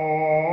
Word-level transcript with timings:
Oh. 0.00 0.47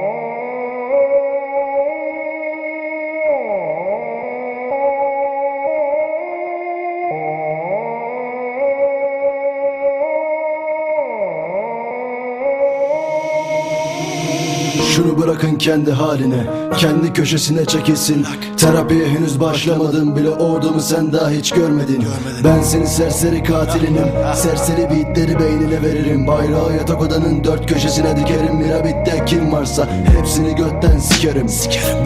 Şunu 14.95 15.17
bırakın 15.21 15.55
kendi 15.55 15.91
haline 15.91 16.47
Kendi 16.77 17.13
köşesine 17.13 17.65
çekilsin. 17.65 18.25
Terapiye 18.57 19.07
henüz 19.07 19.39
başlamadım 19.39 20.15
bile 20.15 20.29
Ordumu 20.29 20.79
sen 20.79 21.13
daha 21.13 21.29
hiç 21.29 21.51
görmedin. 21.51 22.03
Ben 22.43 22.61
senin 22.61 22.85
serseri 22.85 23.43
katilinim 23.43 24.07
Serseri 24.35 24.81
beatleri 24.81 25.39
beynine 25.39 25.81
veririm. 25.81 26.27
Bayrağı 26.27 26.73
yatak 26.77 27.01
odanın 27.01 27.43
dört 27.43 27.69
köşesine 27.69 28.17
dikerim. 28.17 28.55
Mirabitte 28.55 29.25
kim 29.25 29.51
varsa 29.51 29.87
hepsini 30.17 30.55
götten 30.55 30.99
sikerim. 30.99 31.47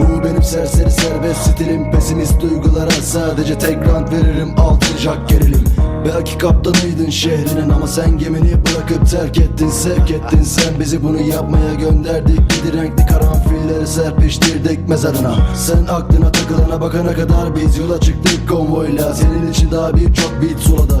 Bu 0.00 0.24
benim 0.24 0.42
serseri 0.42 0.90
serbest 0.90 1.40
stilim. 1.40 1.90
Pesimist 1.90 2.40
duygulara 2.40 2.90
sadece 2.90 3.58
tek 3.58 3.76
rant 3.76 4.12
veririm. 4.12 4.48
Altın 4.58 4.96
jack 4.96 5.28
gerilim 5.28 5.64
Belki 6.04 6.38
kaptanıydın 6.38 7.10
şehrinin 7.10 7.70
ama 7.70 7.86
sen 7.86 8.18
gemini 8.18 8.52
bırakıp 8.52 9.10
terk 9.10 9.38
ettin 9.38 9.68
sevk 9.68 10.10
ettin. 10.10 10.42
Sen 10.42 10.80
bizi 10.80 11.02
bunu 11.02 11.20
yapmaya 11.20 11.74
gönderdik. 11.74 12.40
Gidi 12.50 12.76
renkli 12.76 13.06
karanfilleri 13.06 13.86
serpiştirdik 13.86 14.88
mezarına. 14.88 15.36
Sen 15.56 15.86
aklına 15.90 16.32
takılana 16.32 16.80
bakana 16.80 17.14
kadar 17.14 17.56
biz 17.56 17.78
yola 17.78 18.00
çıktık. 18.00 18.48
Konvoyla 18.48 19.14
Senin 19.14 19.52
için 19.52 19.70
daha 19.70 19.96
birçok 19.96 20.42
beat 20.42 20.60
suladı 20.60 21.00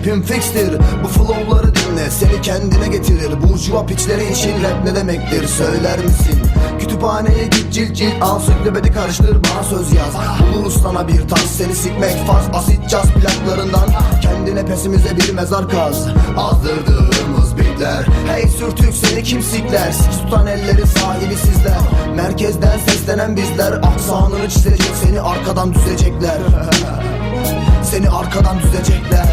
rapim 0.00 0.22
fixtir. 0.22 0.70
Bu 1.04 1.08
flowları 1.08 1.74
dinle. 1.74 2.10
Seni 2.10 2.42
kendine 2.42 2.88
getirir. 2.88 3.42
Burjuva 3.42 3.86
piçleri 3.86 4.32
için 4.32 4.50
rap 4.62 4.84
ne 4.84 4.94
demektir? 4.94 5.46
Söyler 5.46 5.98
misin? 5.98 6.42
Kütüphaneye 6.78 7.44
git 7.44 7.72
cilt 7.72 7.96
cilt 7.96 8.22
Al. 8.22 8.38
Söklemedi 8.40 8.92
karıştır 8.92 9.36
bana 9.36 9.62
söz 9.62 9.92
yaz. 9.92 10.14
Buluruz 10.54 10.82
sana 10.82 11.08
bir 11.08 11.28
tas. 11.28 11.46
Seni 11.46 11.74
sikmek 11.74 12.26
faz 12.26 12.44
Asit 12.52 12.88
caz 12.90 13.06
plaklarından 13.12 13.88
Kendine 14.22 14.66
pesimize 14.66 15.16
bir 15.16 15.34
mezar 15.34 15.68
kaz. 15.68 16.06
Azdırdığımız 16.36 17.56
bitler. 17.56 18.06
Hey 18.28 18.48
sürtük 18.48 18.94
seni 18.94 19.22
kim 19.22 19.42
sikler? 19.42 19.92
Sik 19.92 20.22
tutan 20.22 20.46
ellerin 20.46 20.84
sahibi 20.84 21.34
sizler. 21.34 21.78
Merkezden 22.16 22.78
seslenen 22.78 23.36
bizler. 23.36 23.72
Aksanını 23.72 24.48
çizecek. 24.48 24.92
Seni 25.04 25.20
arkadan 25.20 25.74
düzecekler. 25.74 26.38
Seni 27.82 28.10
arkadan 28.10 28.58
düzecekler 28.62 29.26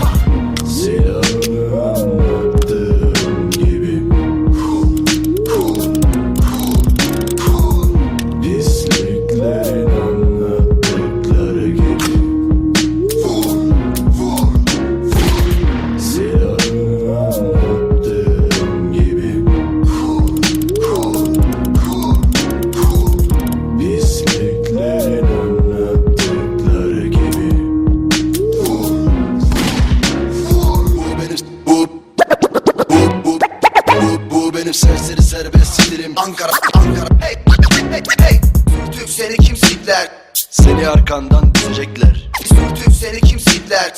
sit. 0.88 2.27
Ankara 36.18 36.52
Ankara. 36.74 37.08
Hey 37.22 37.36
hey 37.92 38.02
hey. 38.20 38.40
Sürtük 38.70 39.10
seni 39.10 39.38
kim 39.38 39.58
sikler 39.58 40.10
Seni 40.34 40.88
arkandan 40.88 41.54
düzecekler 41.56 42.30
Sürtük 42.46 42.94
seni 42.94 43.20
kim 43.20 43.40
sikler 43.40 43.92